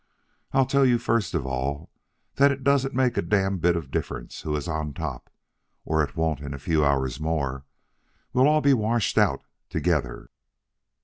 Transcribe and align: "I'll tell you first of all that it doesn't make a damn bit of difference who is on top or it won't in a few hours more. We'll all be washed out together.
"I'll 0.51 0.65
tell 0.65 0.83
you 0.83 0.97
first 0.97 1.35
of 1.35 1.45
all 1.45 1.91
that 2.37 2.51
it 2.51 2.63
doesn't 2.63 2.95
make 2.95 3.17
a 3.17 3.21
damn 3.21 3.59
bit 3.59 3.75
of 3.75 3.91
difference 3.91 4.41
who 4.41 4.55
is 4.55 4.67
on 4.67 4.95
top 4.95 5.29
or 5.85 6.03
it 6.03 6.17
won't 6.17 6.39
in 6.39 6.55
a 6.55 6.57
few 6.57 6.83
hours 6.83 7.19
more. 7.19 7.65
We'll 8.33 8.47
all 8.47 8.61
be 8.61 8.73
washed 8.73 9.19
out 9.19 9.43
together. 9.69 10.31